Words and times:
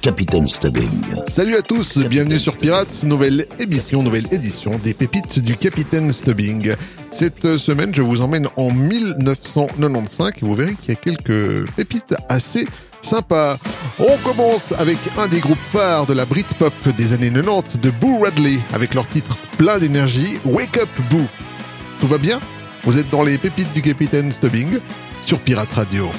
Capitaine 0.00 0.46
Stubbing. 0.46 0.88
Salut 1.26 1.56
à 1.56 1.62
tous, 1.62 1.98
bienvenue 1.98 2.38
sur 2.38 2.56
Pirates, 2.56 3.02
nouvelle 3.04 3.46
émission, 3.58 4.02
nouvelle 4.02 4.26
édition 4.32 4.78
des 4.82 4.94
pépites 4.94 5.38
du 5.38 5.56
Capitaine 5.56 6.12
Stubbing. 6.12 6.74
Cette 7.10 7.56
semaine, 7.56 7.94
je 7.94 8.02
vous 8.02 8.20
emmène 8.20 8.48
en 8.56 8.70
1995 8.70 10.32
et 10.36 10.44
vous 10.44 10.54
verrez 10.54 10.74
qu'il 10.74 10.94
y 10.94 10.96
a 10.96 11.00
quelques 11.00 11.70
pépites 11.72 12.14
assez 12.28 12.66
sympas. 13.00 13.58
On 13.98 14.16
commence 14.18 14.72
avec 14.78 14.98
un 15.16 15.28
des 15.28 15.40
groupes 15.40 15.58
phares 15.72 16.06
de 16.06 16.14
la 16.14 16.24
Britpop 16.24 16.74
des 16.96 17.12
années 17.12 17.30
90 17.30 17.80
de 17.80 17.90
Boo 17.90 18.18
Radley 18.18 18.58
avec 18.72 18.94
leur 18.94 19.06
titre 19.06 19.36
plein 19.56 19.78
d'énergie, 19.78 20.38
Wake 20.44 20.78
Up 20.78 20.88
Boo. 21.10 21.26
Tout 22.00 22.08
va 22.08 22.18
bien? 22.18 22.40
Vous 22.84 22.98
êtes 22.98 23.10
dans 23.10 23.22
les 23.22 23.38
pépites 23.38 23.72
du 23.72 23.82
Capitaine 23.82 24.30
Stubbing 24.30 24.78
sur 25.22 25.38
Pirate 25.40 25.72
Radio. 25.72 26.10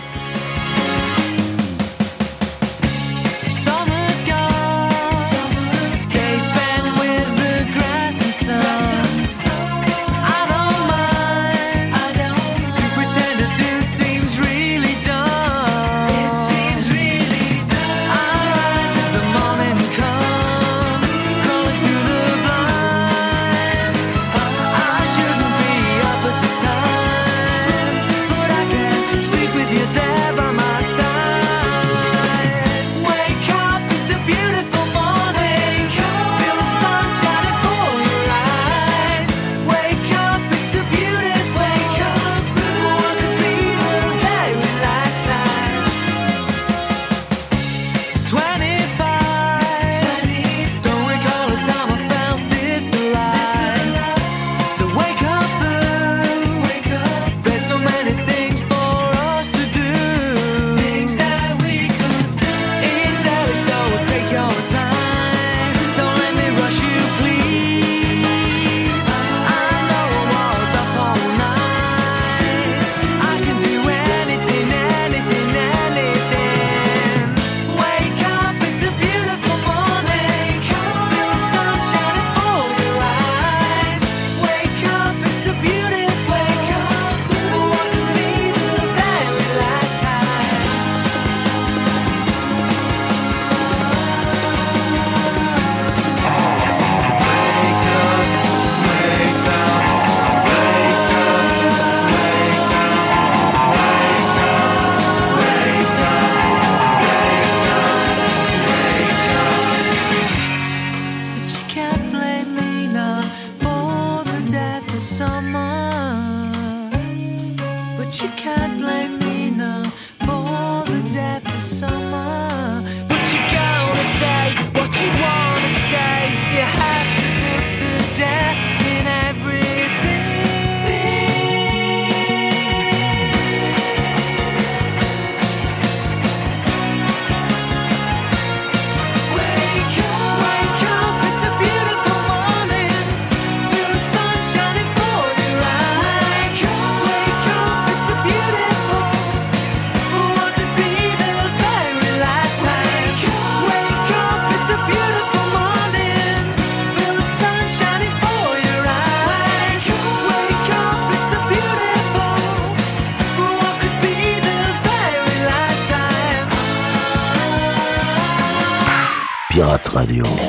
Radio. 170.09 170.49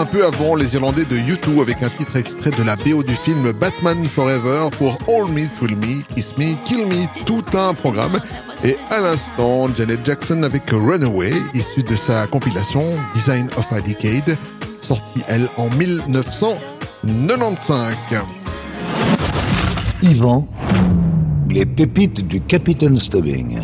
un 0.00 0.06
peu 0.06 0.24
avant 0.24 0.54
les 0.54 0.72
Irlandais 0.74 1.04
de 1.04 1.16
U2 1.16 1.60
avec 1.60 1.82
un 1.82 1.90
titre 1.90 2.16
extrait 2.16 2.52
de 2.52 2.62
la 2.62 2.74
BO 2.76 3.02
du 3.02 3.14
film 3.14 3.52
Batman 3.52 4.02
Forever 4.06 4.70
pour 4.78 4.96
All 5.06 5.30
Me, 5.30 5.42
Will 5.60 5.76
Me, 5.76 6.00
Kiss 6.14 6.34
Me, 6.38 6.54
Kill 6.64 6.86
Me, 6.86 7.04
tout 7.26 7.44
un 7.52 7.74
programme. 7.74 8.18
Et 8.64 8.78
à 8.88 9.00
l'instant, 9.00 9.68
Janet 9.74 10.00
Jackson 10.02 10.42
avec 10.42 10.70
Runaway, 10.70 11.34
issue 11.52 11.82
de 11.82 11.94
sa 11.96 12.26
compilation 12.26 12.82
Design 13.12 13.50
of 13.58 13.70
a 13.72 13.82
Decade, 13.82 14.38
sortie 14.80 15.20
elle 15.28 15.50
en 15.58 15.68
1995. 15.68 17.94
Yvan, 20.00 20.48
les 21.50 21.66
pépites 21.66 22.26
du 22.26 22.40
Capitaine 22.40 22.98
Stubbing. 22.98 23.60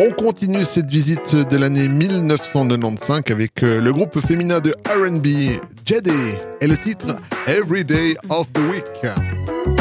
On 0.00 0.10
continue 0.10 0.62
cette 0.62 0.88
visite 0.88 1.34
de 1.34 1.56
l'année 1.56 1.88
1995 1.88 3.22
avec 3.30 3.64
euh, 3.64 3.80
le 3.80 3.92
groupe 3.92 4.20
féminin 4.24 4.60
de 4.60 4.72
RB, 4.88 5.26
Jedi, 5.84 6.36
et 6.60 6.68
le 6.68 6.76
titre 6.76 7.16
Every 7.48 7.84
Day 7.84 8.14
of 8.30 8.52
the 8.52 8.60
Week. 8.70 9.77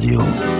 Pirate 0.00 0.59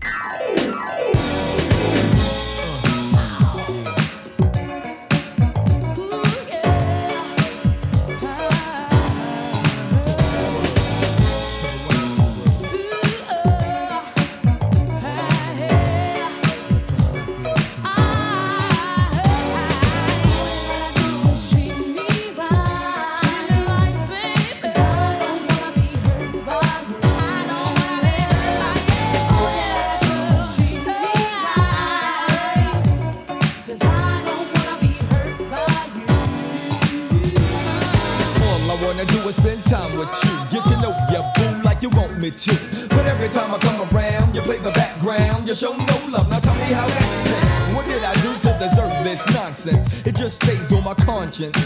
You 45.51 45.55
show 45.55 45.75
no 45.75 46.07
love. 46.07 46.29
Now 46.29 46.39
tell 46.39 46.55
me 46.55 46.71
how 46.71 46.87
that 46.87 47.19
sound. 47.19 47.75
What 47.75 47.85
did 47.85 48.01
I 48.01 48.13
do 48.21 48.39
to 48.39 48.57
deserve 48.57 49.03
this 49.03 49.21
nonsense? 49.33 50.07
It 50.07 50.15
just 50.15 50.41
stays 50.41 50.71
on 50.71 50.81
my 50.81 50.93
conscience. 50.93 51.57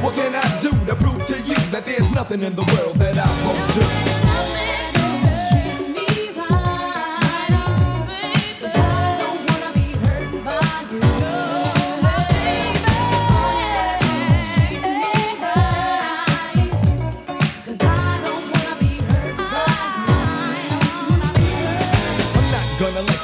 What 0.00 0.14
can 0.14 0.32
I 0.36 0.58
do 0.60 0.70
to 0.86 0.94
prove 0.94 1.24
to 1.24 1.42
you 1.42 1.56
that 1.72 1.82
there's 1.84 2.12
nothing 2.12 2.42
in 2.42 2.54
the 2.54 2.62
world 2.62 2.98
that 2.98 3.18
I 3.18 3.26
won't 3.44 3.74
do? 3.74 4.65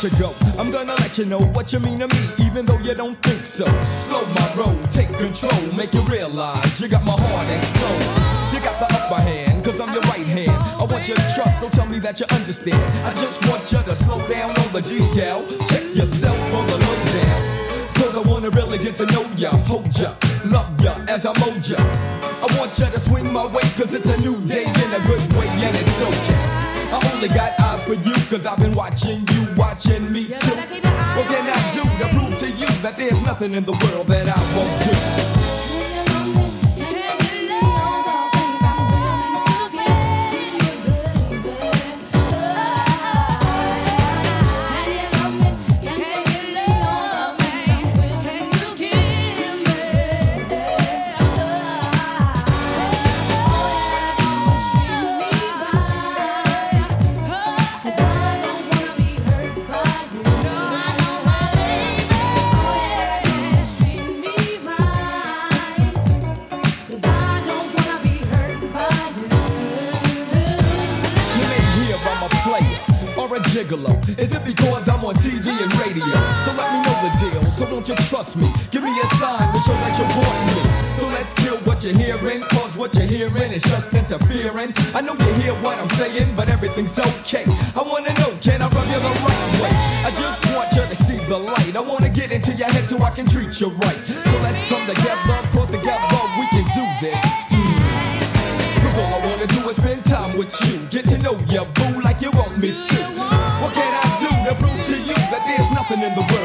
You 0.03 0.11
go. 0.19 0.35
I'm 0.59 0.71
gonna 0.71 0.95
let 0.95 1.17
you 1.17 1.27
know 1.27 1.39
what 1.39 1.73
you 1.73 1.79
mean 1.79 2.01
to 2.01 2.09
me, 2.09 2.23
even 2.45 2.67
though 2.67 2.79
you 2.79 2.95
don't 2.95 3.15
think 3.23 3.45
so. 3.45 3.67
Slow 3.83 4.25
my 4.35 4.55
roll, 4.57 4.77
take 4.91 5.09
control, 5.09 5.61
make 5.77 5.95
you 5.95 6.01
realize 6.03 6.81
you 6.81 6.89
got 6.89 7.05
my 7.05 7.13
heart 7.13 7.47
and 7.47 7.65
soul. 7.65 8.01
You 8.53 8.59
got 8.61 8.81
the 8.81 8.89
upper 8.99 9.21
hand, 9.23 9.65
cause 9.65 9.81
I'm 9.81 9.93
your 9.93 10.03
right 10.03 10.27
hand. 10.27 10.51
I 10.51 10.85
want 10.85 11.09
you 11.09 11.15
to 11.15 11.35
trust, 11.35 11.63
don't 11.63 11.73
tell 11.73 11.87
me 11.87 12.01
that 12.01 12.19
you 12.19 12.27
understand. 12.33 12.83
I 13.07 13.13
just 13.15 13.47
want 13.49 13.71
you 13.71 13.79
to 13.79 13.95
slow 13.95 14.19
down 14.27 14.51
on 14.51 14.73
the 14.73 14.83
decal. 14.83 15.47
Check 15.71 15.95
yourself 15.95 16.39
on 16.53 16.67
the 16.67 16.79
lowdown. 16.79 17.95
Cause 17.95 18.17
I 18.17 18.23
wanna 18.29 18.51
really 18.51 18.79
get 18.79 18.97
to 18.97 19.07
know 19.07 19.23
ya, 19.37 19.51
hold 19.71 19.87
ya, 19.97 20.15
love 20.45 20.73
ya 20.83 20.99
as 21.09 21.27
I 21.27 21.33
mold 21.39 21.63
ya. 21.63 21.79
I 21.79 22.49
want 22.59 22.77
you 22.79 22.87
to 22.87 22.99
swing 22.99 23.33
my 23.33 23.47
way, 23.47 23.63
cause 23.79 23.95
it's 23.95 24.09
a 24.09 24.19
new 24.21 24.35
day 24.47 24.65
in 24.65 24.91
a 24.91 25.01
good 25.07 25.23
way, 25.39 25.47
and 25.47 25.77
it's 25.77 26.03
okay. 26.03 26.42
I 26.93 27.01
only 27.15 27.29
got 27.29 27.59
eyes 27.59 27.83
for 27.85 27.95
you, 27.95 28.13
cause 28.29 28.45
I've 28.45 28.59
been 28.59 28.75
watching 28.75 29.27
you, 29.33 29.49
watching 29.57 30.13
me 30.13 30.27
too. 30.27 30.57
What 31.17 31.27
can 31.27 31.49
I 31.49 31.71
do 31.73 31.83
to 31.83 32.09
prove 32.15 32.37
to 32.39 32.51
you 32.51 32.67
that 32.83 32.97
there's 32.99 33.23
nothing 33.25 33.55
in 33.55 33.65
the 33.65 33.73
world 33.73 34.09
that 34.09 34.29
I 34.29 34.57
won't 34.57 35.37
do? 35.37 35.42
Won't 77.83 77.99
you 77.99 78.07
trust 78.07 78.37
me? 78.37 78.47
Give 78.71 78.85
me 78.85 78.95
a 78.95 79.07
sign 79.19 79.53
to 79.53 79.59
show 79.59 79.75
that 79.83 79.99
you 79.99 80.07
want 80.15 80.39
me. 80.55 80.63
So 80.95 81.07
let's 81.19 81.35
kill 81.35 81.59
what 81.67 81.83
you're 81.83 81.99
hearing, 81.99 82.47
cause 82.55 82.77
what 82.77 82.95
you're 82.95 83.11
hearing 83.11 83.51
is 83.51 83.63
just 83.63 83.93
interfering. 83.93 84.71
I 84.95 85.01
know 85.03 85.15
you 85.19 85.33
hear 85.43 85.55
what 85.59 85.83
I'm 85.83 85.91
saying, 85.99 86.31
but 86.37 86.49
everything's 86.49 86.97
okay. 86.99 87.43
I 87.75 87.83
wanna 87.83 88.15
know, 88.23 88.31
can 88.39 88.63
I 88.63 88.71
rub 88.71 88.87
you 88.87 89.01
the 89.03 89.13
right 89.27 89.51
way? 89.59 89.75
I 90.07 90.11
just 90.15 90.47
want 90.55 90.71
you 90.79 90.85
to 90.87 90.95
see 90.95 91.19
the 91.27 91.39
light. 91.39 91.75
I 91.75 91.81
wanna 91.81 92.09
get 92.09 92.31
into 92.31 92.53
your 92.55 92.71
head 92.71 92.87
so 92.87 93.03
I 93.03 93.11
can 93.11 93.27
treat 93.27 93.59
you 93.59 93.75
right. 93.83 93.99
So 94.07 94.39
let's 94.47 94.63
come 94.71 94.87
together, 94.87 95.43
cause 95.51 95.71
together 95.75 96.23
we 96.39 96.47
can 96.55 96.67
do 96.71 96.85
this. 97.03 97.19
Mm. 97.51 97.83
Cause 98.79 98.95
all 99.03 99.11
I 99.11 99.21
wanna 99.27 99.49
do 99.51 99.67
is 99.67 99.77
spend 99.83 100.05
time 100.05 100.39
with 100.39 100.55
you. 100.71 100.79
Get 100.95 101.11
to 101.11 101.19
know 101.19 101.35
ya, 101.51 101.67
boo, 101.75 101.99
like 101.99 102.23
you 102.23 102.31
want 102.31 102.63
me 102.63 102.79
to. 102.79 102.99
What 103.59 103.75
can 103.75 103.91
I 103.91 104.07
do 104.23 104.31
to 104.47 104.55
prove 104.55 104.87
to 104.87 104.97
you 105.03 105.19
that 105.35 105.43
there's 105.51 105.71
nothing 105.75 105.99
in 105.99 106.15
the 106.15 106.23
world 106.31 106.42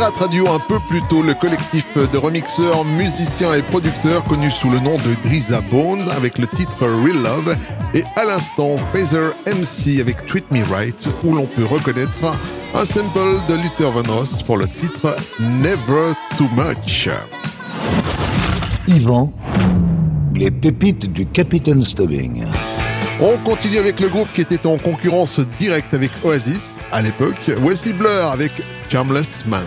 Pirate 0.00 0.16
Radio 0.16 0.48
un 0.48 0.58
peu 0.58 0.78
plus 0.88 1.02
tôt, 1.10 1.22
le 1.22 1.34
collectif 1.34 1.84
de 1.94 2.16
remixeurs, 2.16 2.86
musiciens 2.86 3.52
et 3.52 3.60
producteurs 3.60 4.24
connu 4.24 4.50
sous 4.50 4.70
le 4.70 4.80
nom 4.80 4.96
de 4.96 5.14
Driza 5.22 5.60
Bones 5.60 6.08
avec 6.16 6.38
le 6.38 6.46
titre 6.46 6.86
Real 6.86 7.22
Love 7.22 7.54
et 7.92 8.02
à 8.16 8.24
l'instant 8.24 8.78
Phaser 8.94 9.32
MC 9.46 10.00
avec 10.00 10.24
Treat 10.24 10.50
Me 10.52 10.64
Right 10.72 11.06
où 11.22 11.34
l'on 11.34 11.44
peut 11.44 11.66
reconnaître 11.66 12.34
un 12.74 12.84
sample 12.86 13.36
de 13.46 13.56
Luther 13.56 13.90
Van 13.90 14.10
Ross 14.10 14.42
pour 14.42 14.56
le 14.56 14.66
titre 14.66 15.18
Never 15.38 16.12
Too 16.38 16.48
Much. 16.56 17.10
Yvan, 18.88 19.30
les 20.34 20.50
pépites 20.50 21.12
du 21.12 21.26
Capitaine 21.26 21.84
Stubbing. 21.84 22.46
On 23.20 23.36
continue 23.44 23.76
avec 23.76 24.00
le 24.00 24.08
groupe 24.08 24.32
qui 24.32 24.40
était 24.40 24.66
en 24.66 24.78
concurrence 24.78 25.40
directe 25.58 25.92
avec 25.92 26.10
Oasis 26.24 26.78
à 26.90 27.02
l'époque, 27.02 27.50
Wesley 27.60 27.92
Blur 27.92 28.28
avec 28.32 28.52
Charmless 28.88 29.44
Man. 29.44 29.66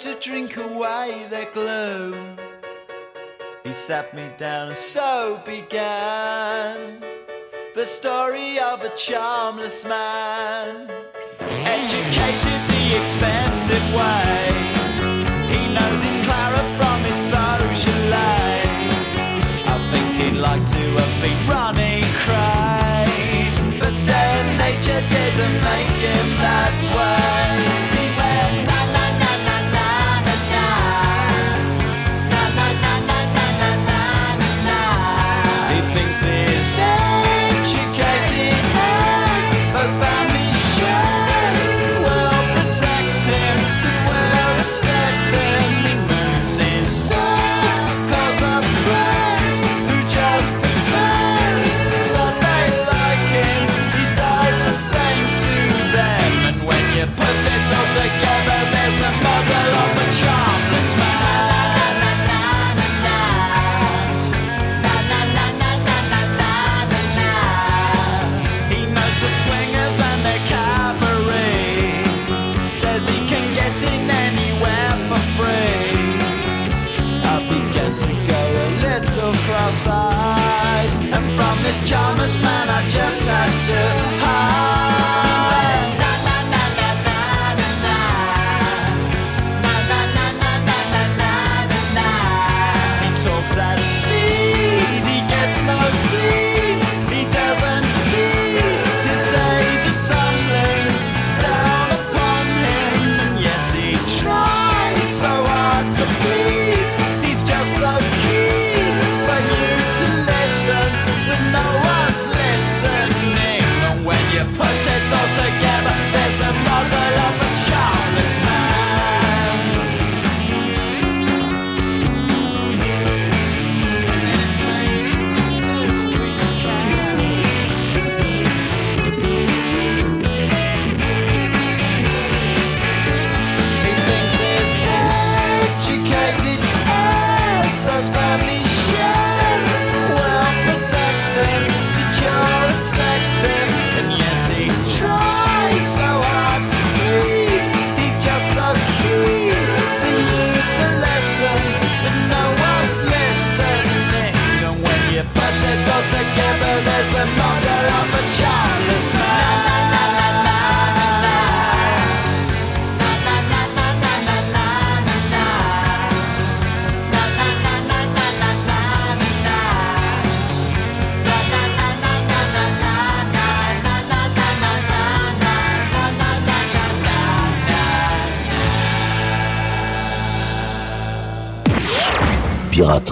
To 0.00 0.14
drink 0.20 0.56
away 0.56 1.26
their 1.28 1.50
gloom. 1.52 2.38
He 3.64 3.72
sat 3.72 4.14
me 4.14 4.30
down 4.36 4.68
and 4.68 4.76
so 4.76 5.40
began 5.44 7.00
the 7.74 7.84
story 7.84 8.60
of 8.60 8.82
a 8.82 8.90
charmless 8.90 9.84
man, 9.84 10.88
educated 11.66 12.60
the 12.72 13.00
expensive 13.00 13.86
way. 13.92 14.54
He 15.52 15.74
knows 15.74 16.00
his 16.04 16.16
Clara 16.24 16.62
from 16.78 16.98
his 17.02 17.18
Beaujolais. 17.32 18.62
I 19.66 19.76
think 19.92 20.22
he'd 20.22 20.38
like 20.38 20.64
to 20.64 20.84
have 21.00 21.22
been 21.22 21.48
running 21.48 22.07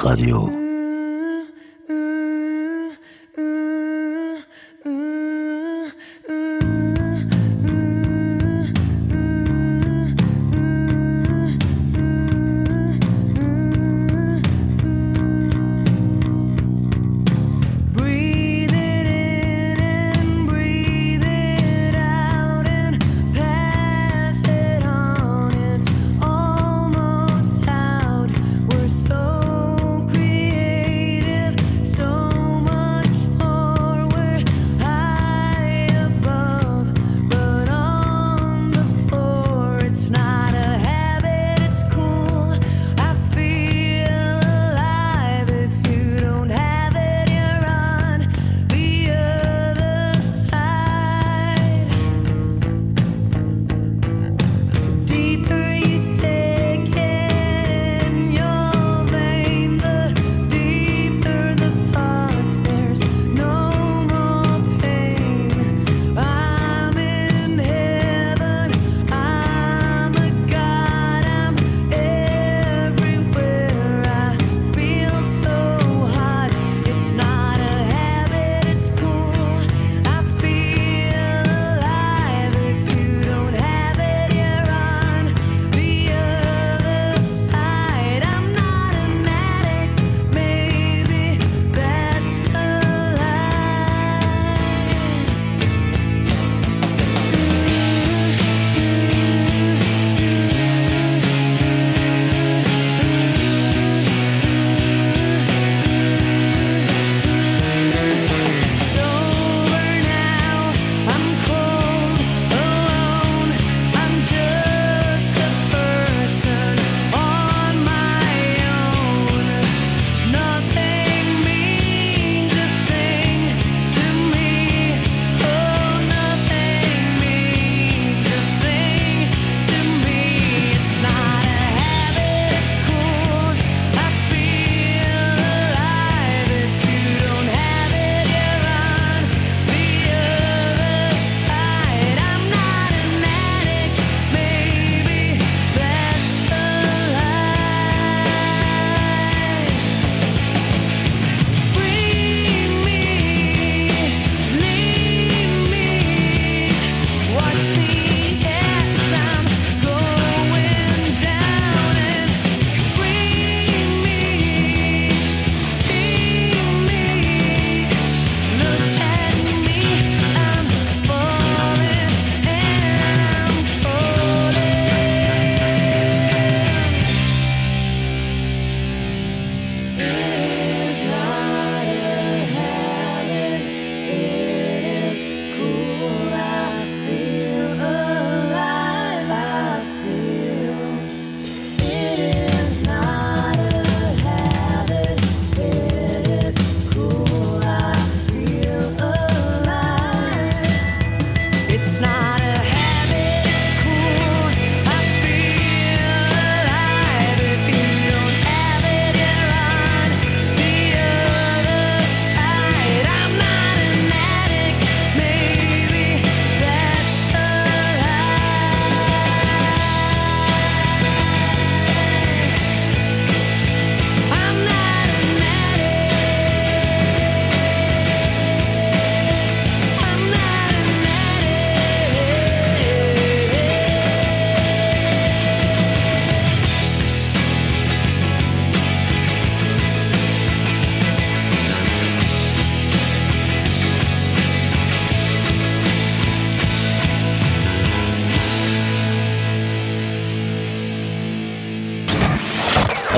Radio. 0.06 0.65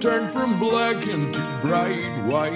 Turned 0.00 0.30
from 0.30 0.60
black 0.60 1.06
into 1.08 1.42
bright 1.60 2.22
white. 2.24 2.52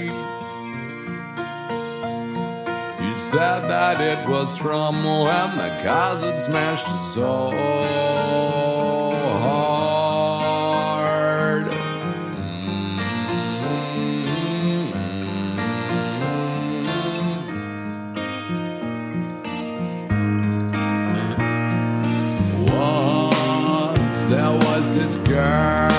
He 3.00 3.14
said 3.14 3.68
that 3.68 4.00
it 4.00 4.28
was 4.28 4.56
from 4.56 5.02
when 5.02 5.58
the 5.58 5.80
cars 5.82 6.44
smashed 6.44 6.86
so 7.12 7.50
hard. 9.40 10.22
Mm-hmm. 14.26 14.92
Once 22.66 24.26
there 24.26 24.52
was 24.52 24.94
this 24.94 25.16
girl 25.28 25.91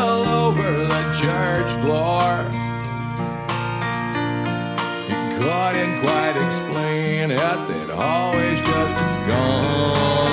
all 0.00 0.26
over 0.26 0.62
the 0.62 1.02
church 1.20 1.70
floor. 1.82 2.30
He 5.08 5.18
couldn't 5.36 6.00
quite 6.00 6.36
explain 6.46 7.30
it, 7.30 7.68
they'd 7.68 7.90
always 7.90 8.60
just 8.62 8.96
gone 9.28 10.29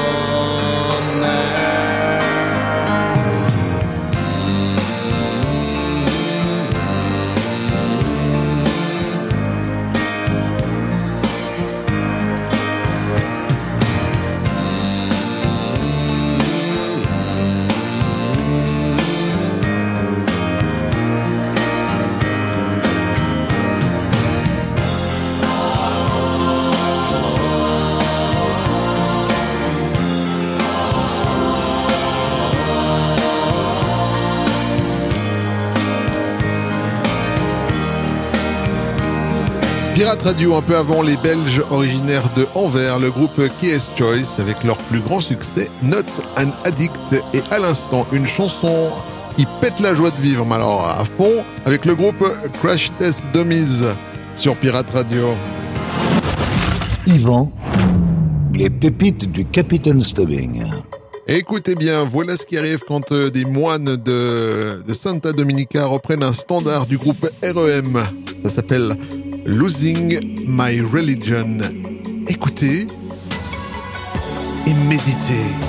Pirate 39.98 40.22
Radio, 40.22 40.54
un 40.54 40.62
peu 40.62 40.78
avant 40.78 41.02
les 41.02 41.18
Belges 41.18 41.60
originaires 41.72 42.30
de 42.36 42.46
Anvers, 42.54 43.00
le 43.00 43.10
groupe 43.10 43.42
KS 43.60 43.88
Choice 43.98 44.40
avec 44.40 44.64
leur 44.64 44.78
plus 44.78 45.00
grand 45.00 45.20
succès, 45.20 45.68
Not 45.82 46.04
an 46.38 46.52
Addict, 46.66 47.16
et 47.34 47.42
à 47.50 47.58
l'instant, 47.58 48.06
une 48.12 48.28
chanson 48.28 48.92
qui 49.36 49.48
pète 49.60 49.80
la 49.80 49.96
joie 49.96 50.12
de 50.12 50.18
vivre, 50.18 50.46
mais 50.46 50.54
alors 50.54 50.88
à 50.88 51.04
fond, 51.04 51.44
avec 51.66 51.84
le 51.86 51.96
groupe 51.96 52.24
Crash 52.62 52.92
Test 53.00 53.24
Dummies 53.34 53.86
sur 54.36 54.56
Pirate 54.58 54.92
Radio. 54.92 55.30
Yvan, 57.08 57.52
les 58.54 58.70
pépites 58.70 59.32
du 59.32 59.46
Capitaine 59.46 60.04
Stubbing. 60.04 60.64
Écoutez 61.28 61.74
bien, 61.74 62.06
voilà 62.06 62.38
ce 62.38 62.46
qui 62.46 62.56
arrive 62.60 62.82
quand 62.88 63.12
euh, 63.12 63.32
des 63.32 63.46
moines 63.46 63.96
de, 63.96 64.80
de 64.88 64.94
Santa 64.94 65.34
Dominica 65.34 65.88
reprennent 65.88 66.24
un 66.24 66.34
standard 66.34 66.86
du 66.86 67.00
groupe 67.00 67.28
REM. 67.42 68.04
Ça 68.46 68.52
s'appelle 68.52 68.96
Losing 69.48 70.46
My 70.46 70.82
Religion. 70.82 71.58
Écoutez 72.28 72.86
et 74.68 74.74
méditez. 74.90 75.67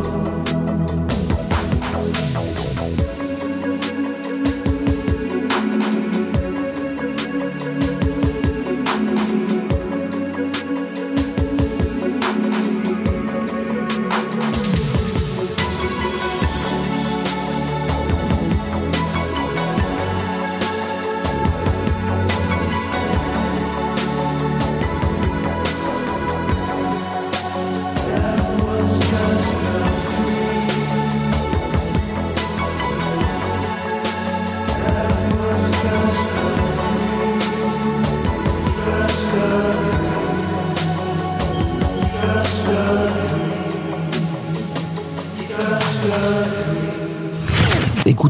song. 0.00 0.31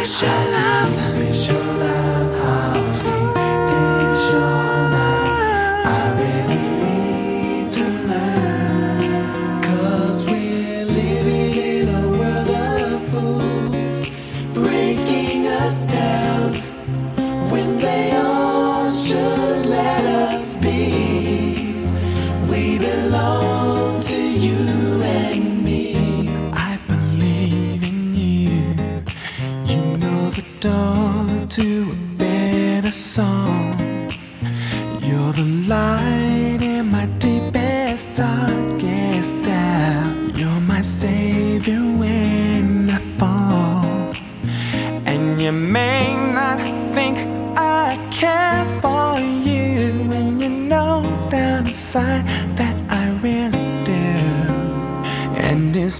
artificial 0.00 0.28
love. 0.52 1.09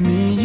me. 0.01 0.40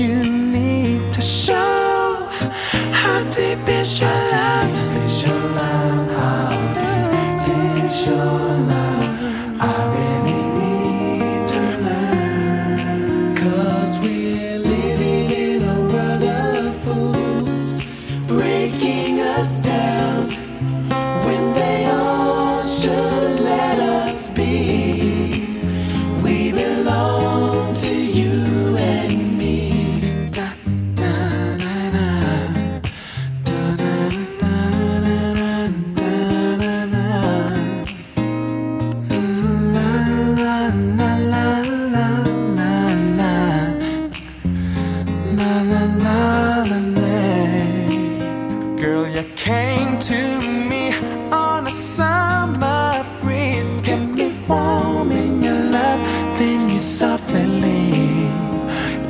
Softly, 56.78 58.28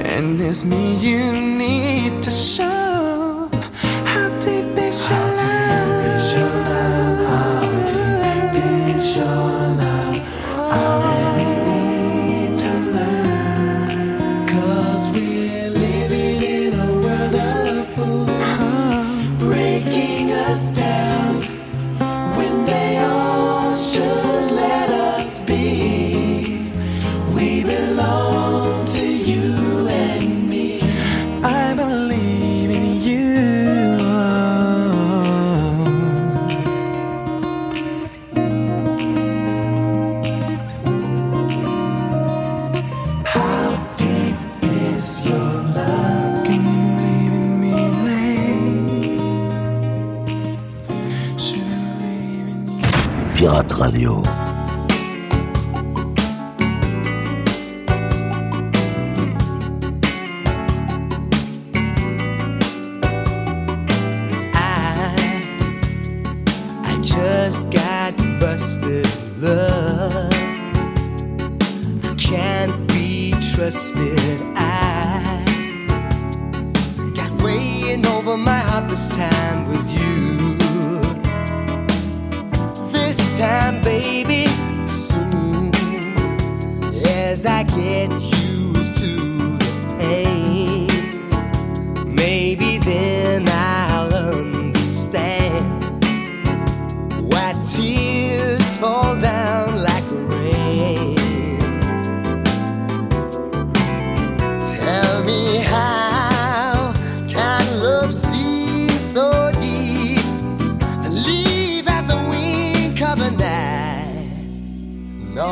and 0.05 0.39
it's 0.39 0.63
me 0.63 0.95
you 0.97 1.33
need 1.33 2.21
to 2.23 2.31
show. 2.31 2.94
Radio. 53.77 54.24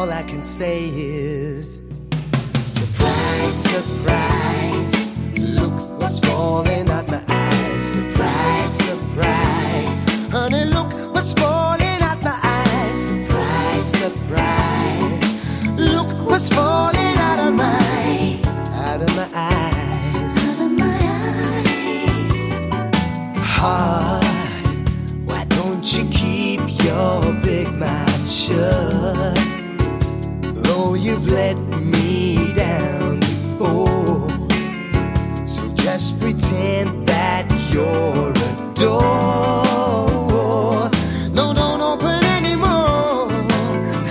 All 0.03 0.11
I 0.11 0.23
can 0.23 0.43
say 0.43 0.89
is 0.89 1.81
surprise, 2.61 3.53
surprise. 3.71 4.91
Look 5.37 5.75
what's 5.97 6.19
falling 6.19 6.89
out 6.89 7.07
my 7.07 7.21
eyes. 7.25 7.83
Surprise, 7.95 8.71
surprise. 8.87 10.29
Honey, 10.29 10.65
look 10.65 10.91
what's 11.13 11.31
falling 11.33 12.01
out 12.09 12.21
my 12.21 12.37
eyes. 12.43 12.97
Surprise, 13.11 13.85
surprise. 14.01 15.19
Look 15.77 16.09
what's 16.29 16.49
falling 16.49 17.17
out 17.29 17.39
of 17.47 17.53
my, 17.53 18.41
out 18.87 19.01
of 19.01 19.15
my 19.15 19.29
eyes. 19.33 20.33
Out 20.49 20.59
of 20.65 20.71
my 20.83 20.97
eyes. 21.31 22.37
Heart, 23.37 24.25
why 25.23 25.45
don't 25.45 25.85
you 25.95 26.03
keep 26.09 26.59
your 26.83 27.21
big 27.41 27.71
mouth 27.79 28.29
shut? 28.29 29.42
You've 31.03 31.27
let 31.27 31.57
me 31.57 32.53
down 32.53 33.19
before. 33.19 34.29
So 35.45 35.61
just 35.75 36.17
pretend 36.21 37.05
that 37.09 37.45
you're 37.73 38.31
a 38.31 38.73
door. 38.73 39.63
No, 41.35 41.53
don't 41.53 41.81
open 41.81 42.23
anymore. 42.23 43.27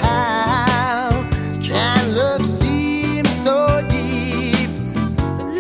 How 0.03 1.13
can 1.63 2.15
love 2.15 2.45
seem 2.45 3.25
so 3.25 3.81
deep? 3.89 4.69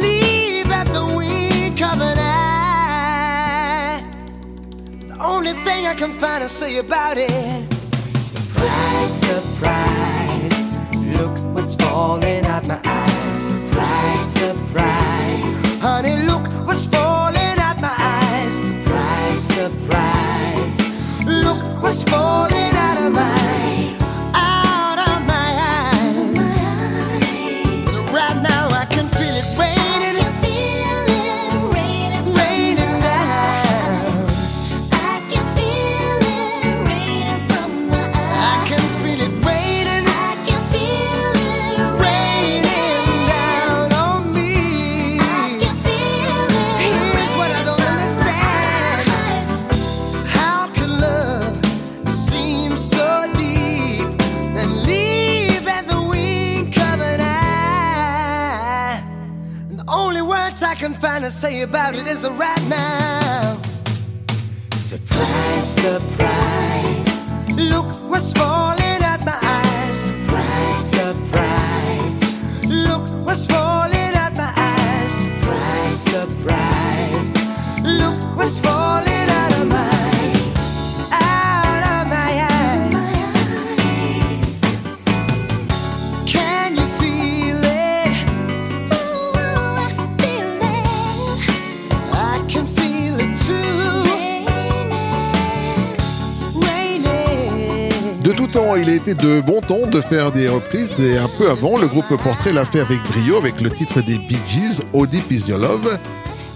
Leave 0.03 0.71
at 0.71 0.87
the 0.89 1.15
wink 1.17 1.81
of 1.81 1.99
an 2.03 2.19
eye. 2.19 4.05
The 5.09 5.17
only 5.19 5.55
thing 5.65 5.87
I 5.87 5.95
can 5.95 6.13
find 6.19 6.43
to 6.43 6.49
say 6.51 6.77
about 6.77 7.17
it. 7.17 7.72
Falling 12.03 12.45
out 12.47 12.67
my 12.67 12.81
eyes. 12.85 13.41
Surprise, 13.53 14.27
surprise. 14.43 15.81
Honey, 15.81 16.17
look 16.31 16.45
what's 16.67 16.87
falling 16.87 17.57
out 17.67 17.79
my 17.81 17.95
eyes. 17.97 18.55
Surprise, 18.67 19.41
surprise. 19.57 20.77
Look 21.45 21.61
what's 21.83 22.03
falling 22.13 22.75
out 22.87 22.99
of 23.05 23.13
my, 23.19 23.23
out 23.23 23.42
I 60.73 60.75
can 60.75 60.95
find 60.95 61.23
to 61.23 61.31
say 61.31 61.61
about 61.61 61.95
it 61.95 62.07
is 62.07 62.25
a 62.25 62.31
right 62.31 62.65
now. 62.67 63.61
Surprise, 64.75 65.75
surprise. 65.75 67.05
Look 67.55 67.85
what's 68.11 68.33
falling 68.33 69.03
out 69.03 69.23
my 69.23 69.39
eyes. 69.43 69.99
Surprise, 69.99 70.91
surprise. 70.97 72.65
Look 72.65 73.07
what's 73.27 73.45
falling 73.47 74.15
out 74.17 74.33
my 74.35 74.51
eyes. 74.57 75.13
Surprise, 75.13 76.01
surprise. 76.15 77.35
Look 77.85 78.37
what's 78.39 78.59
falling 78.63 79.02
il 98.79 98.89
a 98.89 98.95
été 98.95 99.15
de 99.15 99.41
bon 99.41 99.61
ton 99.61 99.87
de 99.87 100.01
faire 100.01 100.31
des 100.31 100.49
reprises 100.49 101.01
et 101.01 101.17
un 101.17 101.29
peu 101.39 101.51
avant, 101.51 101.79
le 101.79 101.87
groupe 101.87 102.09
Portrait 102.23 102.53
l'a 102.53 102.65
fait 102.65 102.81
avec 102.81 102.99
brio 103.05 103.37
avec 103.37 103.61
le 103.61 103.71
titre 103.71 104.03
des 104.03 104.19
Bee 104.19 104.37
Gees, 104.47 104.83
Oh 104.93 105.07
Deep 105.07 105.31
Is. 105.31 105.45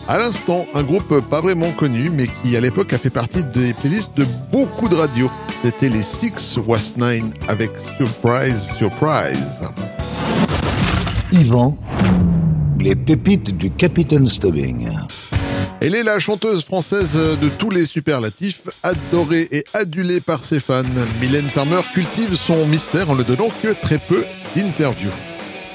À 0.08 0.18
l'instant, 0.18 0.66
un 0.74 0.82
groupe 0.82 1.20
pas 1.30 1.40
vraiment 1.40 1.70
connu, 1.72 2.10
mais 2.10 2.26
qui 2.26 2.56
à 2.56 2.60
l'époque 2.60 2.92
a 2.92 2.98
fait 2.98 3.10
partie 3.10 3.44
des 3.44 3.72
playlists 3.72 4.18
de 4.18 4.26
beaucoup 4.52 4.88
de 4.88 4.94
radios. 4.94 5.30
C'était 5.64 5.88
les 5.88 6.02
Six 6.02 6.58
Was 6.66 6.94
Nine 6.96 7.32
avec 7.48 7.70
Surprise, 7.96 8.68
Surprise. 8.76 9.62
Yvan, 11.32 11.76
les 12.78 12.94
pépites 12.94 13.56
du 13.56 13.70
Capitaine 13.70 14.28
Stubbing. 14.28 14.88
Elle 15.80 15.94
est 15.94 16.02
la 16.02 16.18
chanteuse 16.18 16.64
française 16.64 17.14
de 17.14 17.48
tous 17.48 17.70
les 17.70 17.84
superlatifs, 17.84 18.62
adorée 18.82 19.46
et 19.52 19.64
adulée 19.74 20.20
par 20.20 20.42
ses 20.42 20.58
fans. 20.58 20.82
Mylène 21.20 21.50
Farmer 21.50 21.82
cultive 21.92 22.34
son 22.34 22.66
mystère 22.66 23.10
en 23.10 23.14
ne 23.14 23.22
donnant 23.22 23.50
que 23.62 23.72
très 23.72 23.98
peu 23.98 24.24
d'interviews. 24.54 25.12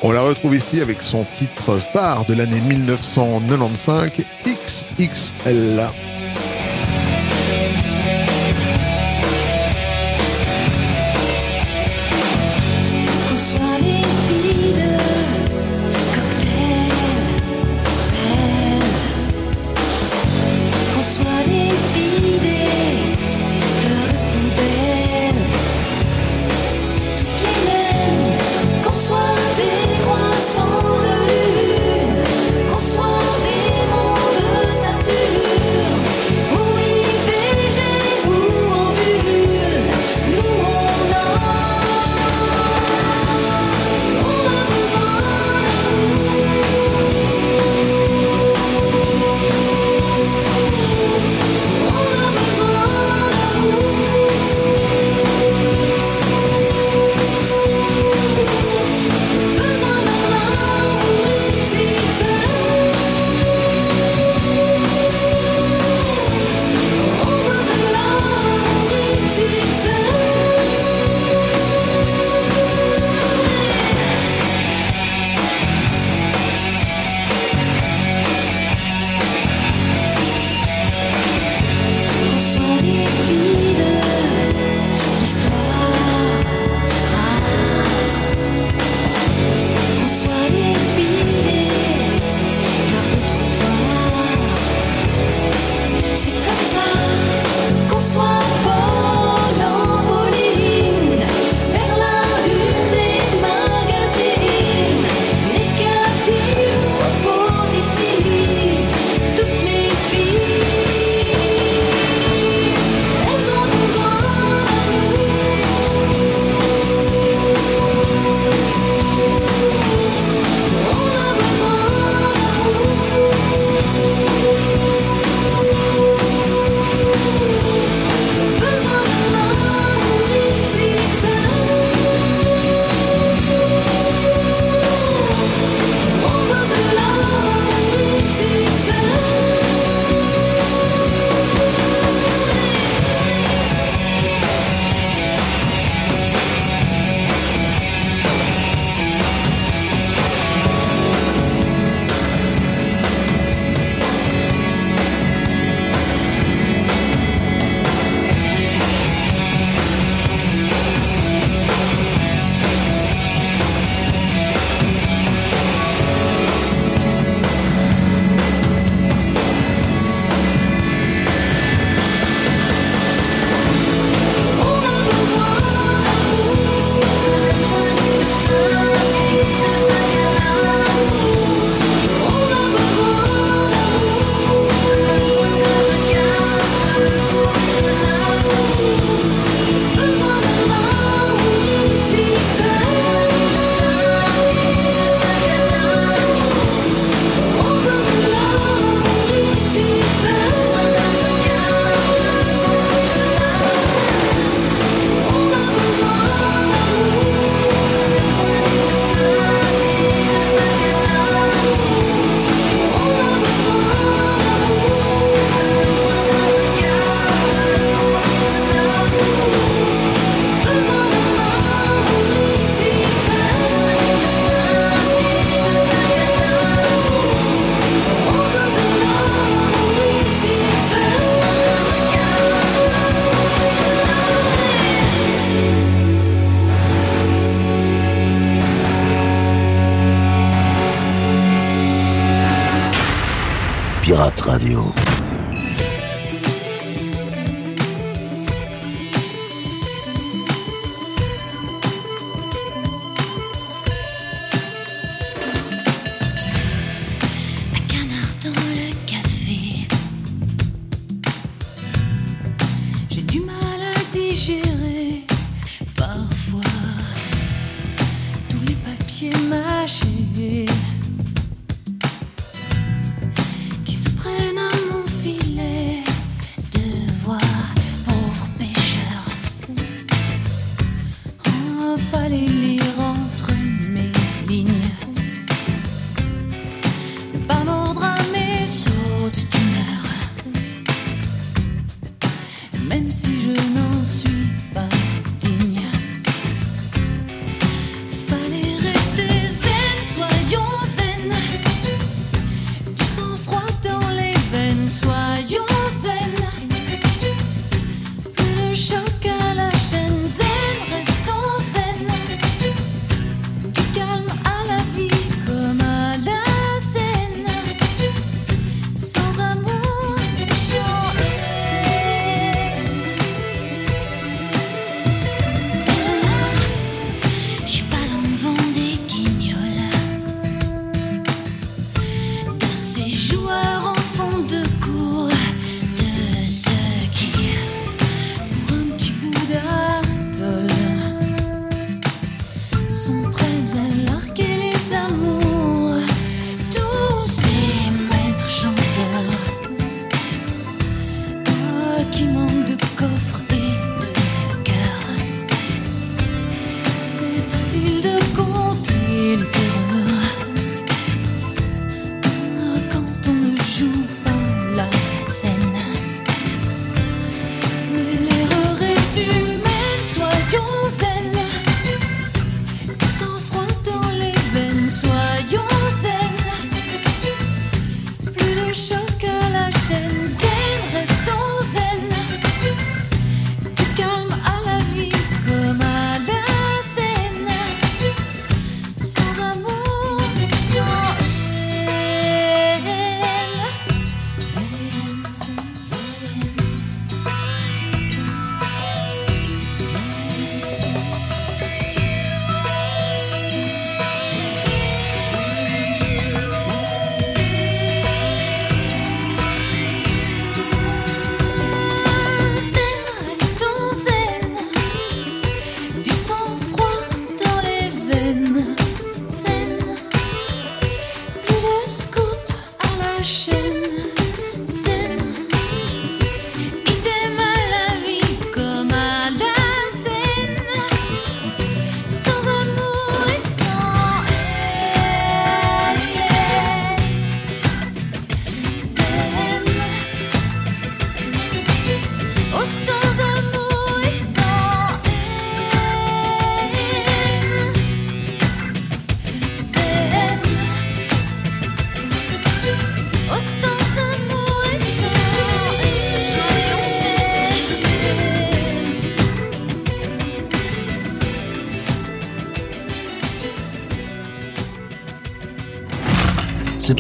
On 0.01 0.11
la 0.11 0.21
retrouve 0.21 0.55
ici 0.55 0.81
avec 0.81 1.03
son 1.03 1.25
titre 1.37 1.77
phare 1.93 2.25
de 2.25 2.33
l'année 2.33 2.59
1995, 2.61 4.11
XXL. 4.43 5.87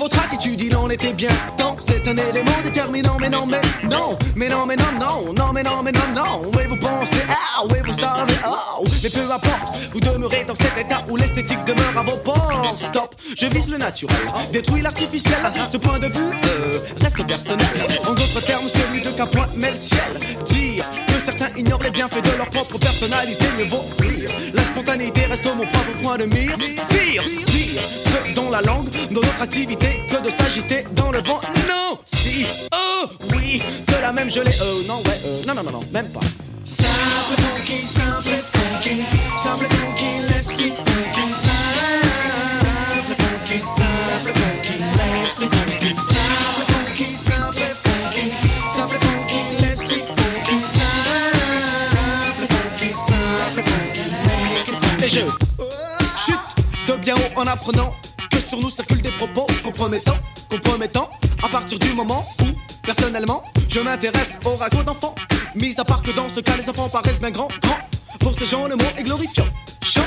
Votre 0.00 0.24
attitude, 0.24 0.62
il 0.62 0.74
en 0.74 0.88
était 0.88 1.12
bien 1.12 1.28
temps. 1.58 1.76
C'est 1.86 2.08
un 2.08 2.16
élément 2.16 2.58
déterminant, 2.64 3.16
mais 3.20 3.28
non, 3.28 3.46
mais 3.46 3.60
non, 3.84 4.16
mais 4.34 4.48
non, 4.48 4.64
mais 4.66 4.76
non, 4.76 4.92
non, 4.98 5.32
non, 5.34 5.52
mais 5.52 5.62
non, 5.62 5.82
mais 5.82 5.92
non, 5.92 6.08
non. 6.14 6.50
Oui, 6.56 6.62
vous 6.70 6.76
pensez, 6.76 7.22
ah, 7.28 7.62
oui, 7.70 7.76
vous 7.84 7.92
savez, 7.92 8.32
oh, 8.48 8.86
mais 9.02 9.10
peu 9.10 9.30
importe, 9.30 9.78
vous 9.92 10.00
demeurez 10.00 10.44
dans 10.48 10.54
cet 10.54 10.78
état 10.78 11.04
où 11.10 11.16
l'esthétique 11.16 11.62
demeure 11.66 11.98
à 11.98 12.02
vos 12.02 12.16
portes. 12.16 12.78
Stop, 12.78 13.14
je 13.36 13.46
vise 13.46 13.68
le 13.68 13.76
naturel, 13.76 14.16
détruis 14.52 14.80
l'artificiel. 14.80 15.38
Ce 15.70 15.76
point 15.76 15.98
de 15.98 16.06
vue 16.06 16.32
euh, 16.46 16.78
reste 17.02 17.22
personnel. 17.26 17.66
En 18.08 18.14
d'autres 18.14 18.40
termes, 18.40 18.68
celui 18.68 19.02
de 19.02 19.10
qu'un 19.10 19.26
point 19.26 19.48
le 19.54 19.74
ciel. 19.74 20.00
Dire 20.46 20.84
que 21.08 21.12
certains 21.26 21.50
ignorent 21.58 21.82
les 21.82 21.90
bienfaits 21.90 22.24
de 22.24 22.38
leur 22.38 22.48
propre 22.48 22.78
personnalité, 22.78 23.44
mieux 23.58 23.66
vaut 23.66 23.84
rire. 23.98 24.30
La 24.54 24.62
spontanéité 24.62 25.26
reste 25.26 25.44
mon 25.44 25.66
propre 25.66 25.92
point 26.02 26.16
de 26.16 26.24
mire. 26.24 26.56
Pire, 26.88 27.22
pire, 27.90 28.12
ce 28.28 28.34
dont 28.34 28.50
la 28.50 28.60
langue, 28.62 28.88
dans 29.10 29.20
notre 29.20 29.42
activité, 29.42 30.02
que 30.08 30.22
de 30.22 30.30
s'agiter 30.30 30.84
dans 30.92 31.10
le 31.10 31.20
vent. 31.20 31.40
Non, 31.68 31.98
si, 32.04 32.46
oh, 32.74 33.06
oui, 33.34 33.62
cela 33.88 34.12
même 34.12 34.30
je 34.30 34.40
l'ai, 34.40 34.52
euh, 34.60 34.82
non, 34.86 34.98
ouais, 34.98 35.20
euh, 35.24 35.42
non, 35.46 35.54
non, 35.54 35.62
non, 35.62 35.72
non, 35.72 35.80
même 35.92 36.08
pas. 36.10 36.20
Simple 36.64 37.36
funky, 37.38 37.82
simple 37.86 38.42
funky, 38.52 39.02
simple 39.36 39.66
funky, 39.68 40.20
l'esprit 40.28 40.72
funky, 40.72 41.32
simple 41.32 43.14
funky, 43.18 43.60
simple 43.60 44.32
funky, 44.40 44.74
l'esprit 44.98 45.48
funky, 45.48 45.94
simple 45.94 46.64
funky, 46.70 47.06
simple 47.16 47.54
funky, 47.82 48.32
simple 48.68 48.98
funky, 49.00 49.40
l'esprit 49.62 50.04
funky, 50.06 50.56
simple 50.62 51.28
funky, 52.48 52.90
je 55.08 55.22
en 57.40 57.46
apprenant 57.46 57.94
que 58.30 58.36
sur 58.38 58.60
nous 58.60 58.68
circulent 58.70 59.00
des 59.00 59.12
propos 59.12 59.46
compromettants, 59.64 60.18
compromettants, 60.50 61.10
à 61.42 61.48
partir 61.48 61.78
du 61.78 61.92
moment 61.94 62.26
où, 62.42 62.44
personnellement, 62.82 63.42
je 63.68 63.80
m'intéresse 63.80 64.32
au 64.44 64.56
ragot 64.56 64.82
d'enfants. 64.82 65.14
Mis 65.54 65.74
à 65.78 65.84
part 65.84 66.02
que 66.02 66.10
dans 66.10 66.28
ce 66.28 66.40
cas, 66.40 66.52
les 66.58 66.68
enfants 66.68 66.90
paraissent 66.90 67.18
bien 67.18 67.30
grands, 67.30 67.48
grands. 67.62 67.78
Pour 68.20 68.38
ces 68.38 68.44
gens, 68.44 68.66
le 68.66 68.76
mot 68.76 68.84
est 68.98 69.02
glorifiant. 69.04 69.46
Chant, 69.82 70.02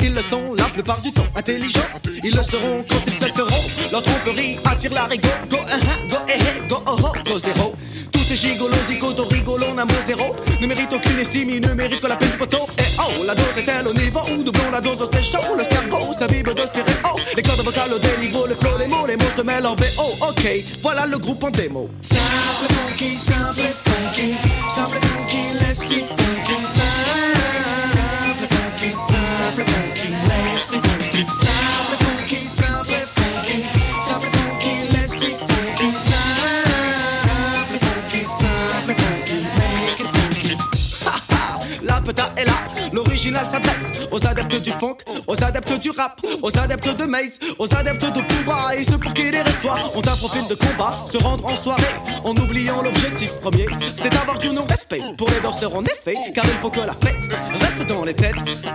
ils 0.00 0.14
le 0.14 0.22
sont 0.22 0.54
la 0.54 0.64
plupart 0.64 1.00
du 1.00 1.10
temps. 1.10 1.26
Intelligents, 1.34 1.80
ils 2.22 2.34
le 2.34 2.42
seront 2.42 2.84
quand 2.88 3.02
ils 3.08 3.12
cesseront. 3.12 3.62
Leur 3.90 4.02
tromperie 4.02 4.58
attire 4.64 4.92
la 4.92 5.04
rigo. 5.06 5.28
Go, 5.50 5.56
uh 5.56 5.60
-huh, 5.60 6.08
go, 6.08 6.16
eh, 6.28 6.38
eh, 6.38 6.68
go, 6.68 6.76
oh, 6.86 6.96
oh, 7.02 7.12
go, 7.26 7.38
zéro. 7.38 7.74
Tous 8.12 8.24
ces 8.28 8.36
gigolos, 8.36 8.86
zigotos, 8.88 9.28
rigolos, 9.28 9.74
n'a 9.74 9.84
mot 9.84 10.02
zéro. 10.06 10.36
Ne 10.60 10.66
méritent 10.68 10.92
aucune 10.92 11.18
estime, 11.18 11.50
ils 11.50 11.60
ne 11.60 11.74
méritent 11.74 12.00
que 12.00 12.06
la 12.06 12.16
peine 12.16 12.30
du 12.30 12.38
poteau. 12.38 12.64
Et 12.78 12.88
oh, 13.00 13.24
la 13.26 13.34
dose 13.34 13.56
est-elle 13.58 13.88
au 13.88 13.94
niveau 13.94 14.20
où 14.30 14.42
doublons 14.44 14.70
la 14.70 14.80
dose, 14.80 15.08
c'est 15.12 15.22
chaud. 15.22 15.56
Le 15.58 15.64
cerveau 15.64 16.05
s'abîme 16.46 16.54
de 16.54 16.66
stéréo. 16.66 17.16
Les 17.36 17.42
cordes 17.42 17.64
vocales 17.64 17.92
au 17.92 17.98
déniveau, 17.98 18.46
le 18.46 18.54
flow, 18.54 18.78
les 18.78 18.86
mots, 18.86 19.06
les 19.06 19.16
mots 19.16 19.24
se 19.36 19.42
mêlent 19.42 19.66
en 19.66 19.74
VO. 19.74 20.16
Ok, 20.28 20.48
voilà 20.82 21.06
le 21.06 21.18
groupe 21.18 21.42
en 21.44 21.50
démo. 21.50 21.90
Simple 22.00 22.72
funky, 22.72 23.16
simple 23.16 23.60
funky, 23.84 24.36
simple 24.68 25.00
funky, 25.00 25.52
let's 25.60 25.80
funky. 25.80 26.04
Simple 26.76 28.46
funky, 28.48 28.92
simple 28.92 29.64
funky, 29.64 30.08
let's 30.28 30.66
be 30.68 30.78
funky. 30.80 31.24
Simple 31.24 31.98
funky, 32.04 32.40
simple 32.48 33.06
funky, 33.14 33.58
simple 34.00 34.30
funky, 34.30 34.72
let's 34.92 35.12
be 35.14 35.34
funky. 35.34 35.88
Simple 36.06 36.68
funky, 37.86 38.22
simple 38.24 38.94
funky, 38.94 39.38
make 39.58 40.00
it 40.00 40.08
funky. 40.14 40.54
La 41.82 42.00
peta 42.00 42.32
est 42.36 42.44
là, 42.44 42.55
s'adresse 43.34 44.06
aux 44.10 44.24
adeptes 44.26 44.62
du 44.62 44.70
funk, 44.70 44.98
aux 45.26 45.42
adeptes 45.42 45.80
du 45.80 45.90
rap, 45.90 46.20
aux 46.42 46.56
adeptes 46.58 46.96
de 46.96 47.04
Maze, 47.04 47.38
aux 47.58 47.72
adeptes 47.74 48.04
de 48.04 48.20
Booba 48.20 48.76
et 48.76 48.84
ceux 48.84 48.98
pour 48.98 49.12
qui 49.14 49.30
les 49.30 49.42
restoirs 49.42 49.90
ont 49.96 50.00
un 50.00 50.16
profil 50.16 50.46
de 50.48 50.54
combat, 50.54 50.92
se 51.10 51.18
rendre 51.18 51.44
en 51.44 51.56
soirée 51.56 51.82
en 52.24 52.30
oubliant 52.36 52.82
l'objectif 52.82 53.32
premier, 53.40 53.66
c'est 53.96 54.10
d'avoir 54.10 54.38
du 54.38 54.50
non-respect 54.50 55.00
pour 55.18 55.28
les 55.30 55.40
danseurs 55.40 55.74
en 55.74 55.84
effet, 55.84 56.14
car 56.34 56.44
il 56.44 56.58
faut 56.60 56.70
que 56.70 56.80
la 56.80 56.94
fête 56.94 57.32
reste 57.60 57.86
dans 57.86 58.04
les 58.04 58.14
têtes. 58.14 58.34
Ah, 58.66 58.72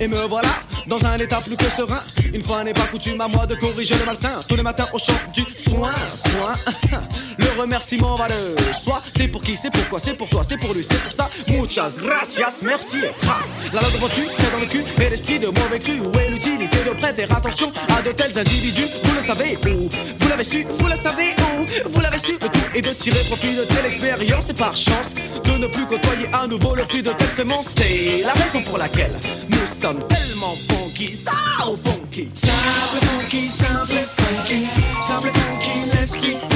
Et 0.00 0.08
me 0.08 0.26
voilà 0.26 0.48
dans 0.86 1.04
un 1.04 1.18
état 1.18 1.40
plus 1.40 1.56
que 1.56 1.64
serein. 1.64 2.00
Une 2.32 2.42
fois 2.42 2.64
n'est 2.64 2.72
pas 2.72 2.86
coutume 2.90 3.20
à 3.20 3.28
moi 3.28 3.46
de 3.46 3.54
corriger 3.54 3.94
le 3.98 4.04
malsain. 4.04 4.42
Tous 4.48 4.56
les 4.56 4.62
matins 4.62 4.86
au 4.92 4.98
chant 4.98 5.12
du 5.32 5.42
soin, 5.42 5.92
soin. 6.14 6.54
Le 7.56 7.62
remerciement 7.62 8.16
va 8.16 8.26
le 8.26 8.74
soi. 8.74 9.02
C'est 9.16 9.28
pour 9.28 9.42
qui, 9.42 9.56
c'est 9.56 9.70
pourquoi, 9.70 9.98
c'est 9.98 10.12
pour 10.14 10.28
toi, 10.28 10.42
c'est 10.46 10.58
pour 10.58 10.74
lui, 10.74 10.86
c'est 10.88 11.02
pour 11.02 11.12
ça. 11.12 11.30
Muchas 11.48 11.94
gracias, 11.96 12.62
merci 12.62 12.98
et 12.98 13.12
trace. 13.24 13.46
La 13.72 13.80
langue 13.80 13.96
reçue, 14.02 14.26
est 14.26 14.52
dans 14.52 14.60
le 14.60 14.66
cul, 14.66 14.84
et 15.00 15.08
l'esprit 15.08 15.38
de 15.38 15.46
mauvais 15.46 15.78
cru. 15.78 16.00
Où 16.00 16.18
est 16.18 16.28
l'utilité 16.28 16.76
de 16.84 16.90
prêter 16.90 17.24
attention 17.24 17.72
à 17.96 18.02
de 18.02 18.12
tels 18.12 18.38
individus? 18.38 18.88
Vous 19.02 19.14
le 19.14 19.26
savez 19.26 19.58
où? 19.68 19.88
Vous 20.18 20.28
l'avez 20.28 20.44
su, 20.44 20.66
vous 20.78 20.86
le 20.86 20.96
savez 20.96 21.34
où? 21.40 21.90
Vous 21.94 22.00
l'avez 22.02 22.18
su, 22.18 22.32
le 22.32 22.46
tout 22.46 22.60
est 22.74 22.82
de 22.82 22.90
tirer 22.90 23.20
profit 23.20 23.56
de 23.56 23.64
telle 23.64 23.86
expérience 23.86 24.50
et 24.50 24.54
par 24.54 24.76
chance 24.76 25.14
de 25.42 25.52
ne 25.52 25.66
plus 25.66 25.86
côtoyer 25.86 26.28
à 26.34 26.46
nouveau 26.46 26.74
le 26.74 26.84
fruit 26.84 27.02
de 27.02 27.12
telle 27.12 27.28
semence. 27.36 27.68
C'est 27.74 28.22
la 28.22 28.34
raison 28.34 28.62
pour 28.64 28.76
laquelle 28.76 29.14
nous 29.48 29.80
sommes 29.80 30.06
tellement 30.08 30.56
funky, 30.68 31.18
ça 31.24 31.66
au 31.66 31.78
funky. 31.78 32.28
Simple 32.34 33.06
funky, 33.06 33.48
simple 33.48 34.06
funky, 34.18 34.66
simple 35.00 35.30
funky, 35.32 35.90
let's 35.94 36.55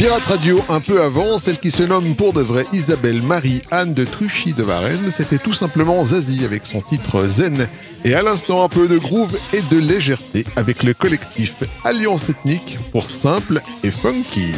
Pirate 0.00 0.22
Radio, 0.22 0.58
un 0.70 0.80
peu 0.80 1.02
avant, 1.02 1.36
celle 1.36 1.58
qui 1.58 1.70
se 1.70 1.82
nomme 1.82 2.14
pour 2.14 2.32
de 2.32 2.40
vrai 2.40 2.64
Isabelle 2.72 3.20
Marie-Anne 3.20 3.92
de 3.92 4.06
Truchy 4.06 4.54
de 4.54 4.62
Varennes, 4.62 5.08
c'était 5.14 5.36
tout 5.36 5.52
simplement 5.52 6.02
Zazie 6.02 6.46
avec 6.46 6.62
son 6.64 6.80
titre 6.80 7.26
Zen. 7.26 7.68
Et 8.06 8.14
à 8.14 8.22
l'instant, 8.22 8.64
un 8.64 8.70
peu 8.70 8.88
de 8.88 8.96
groove 8.96 9.38
et 9.52 9.60
de 9.60 9.78
légèreté 9.78 10.46
avec 10.56 10.84
le 10.84 10.94
collectif 10.94 11.54
Alliance 11.84 12.30
Ethnique 12.30 12.78
pour 12.92 13.10
simple 13.10 13.60
et 13.84 13.90
funky. 13.90 14.54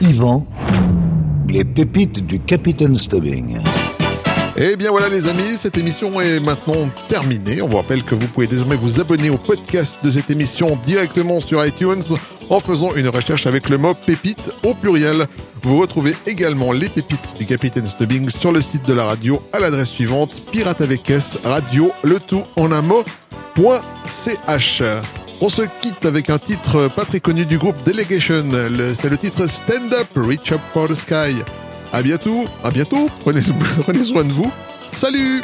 Yvan, 0.00 0.46
les 1.48 1.64
pépites 1.64 2.24
du 2.24 2.38
Capitaine 2.38 2.96
Stubbing. 2.96 3.58
Et 4.62 4.72
Eh 4.72 4.76
bien 4.76 4.90
voilà 4.90 5.08
les 5.08 5.26
amis, 5.26 5.54
cette 5.56 5.78
émission 5.78 6.20
est 6.20 6.38
maintenant 6.38 6.90
terminée. 7.08 7.62
On 7.62 7.68
vous 7.68 7.78
rappelle 7.78 8.02
que 8.02 8.14
vous 8.14 8.26
pouvez 8.28 8.46
désormais 8.46 8.76
vous 8.76 9.00
abonner 9.00 9.30
au 9.30 9.38
podcast 9.38 9.98
de 10.04 10.10
cette 10.10 10.30
émission 10.30 10.78
directement 10.84 11.40
sur 11.40 11.64
iTunes 11.64 12.02
en 12.50 12.60
faisant 12.60 12.94
une 12.94 13.08
recherche 13.08 13.46
avec 13.46 13.70
le 13.70 13.78
mot 13.78 13.94
pépite 13.94 14.50
au 14.62 14.74
pluriel. 14.74 15.26
Vous 15.62 15.78
retrouvez 15.80 16.14
également 16.26 16.72
les 16.72 16.90
pépites 16.90 17.38
du 17.38 17.46
Capitaine 17.46 17.86
Stubbing 17.86 18.28
sur 18.28 18.52
le 18.52 18.60
site 18.60 18.86
de 18.86 18.92
la 18.92 19.04
radio 19.04 19.42
à 19.54 19.60
l'adresse 19.60 19.88
suivante 19.88 20.34
pirate 20.52 20.82
avec 20.82 21.08
S 21.08 21.38
radio 21.42 21.90
le 22.02 22.20
tout 22.20 22.42
en 22.56 22.70
un 22.70 22.82
mot 22.82 23.02
point 23.54 23.80
.ch. 24.10 24.82
On 25.40 25.48
se 25.48 25.62
quitte 25.80 26.04
avec 26.04 26.28
un 26.28 26.38
titre 26.38 26.88
pas 26.94 27.06
très 27.06 27.20
connu 27.20 27.46
du 27.46 27.56
groupe 27.56 27.82
Delegation. 27.86 28.44
Le- 28.52 28.92
C'est 28.94 29.08
le 29.08 29.16
titre 29.16 29.48
Stand 29.48 29.94
Up, 29.94 30.08
Reach 30.16 30.52
Up 30.52 30.60
for 30.74 30.86
the 30.86 30.94
Sky. 30.94 31.34
À 31.92 32.02
bientôt, 32.02 32.44
à 32.62 32.70
bientôt. 32.70 33.08
Prenez, 33.20 33.42
soin 34.04 34.24
de 34.24 34.32
vous. 34.32 34.50
Salut 34.86 35.42